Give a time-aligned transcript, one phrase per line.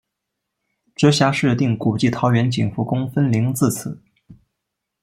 [0.95, 4.01] 直辖市定古迹桃园景福宫分灵自此。